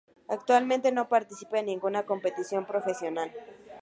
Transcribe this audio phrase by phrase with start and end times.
[0.29, 3.31] Actualmente no participa en ninguna competición profesional.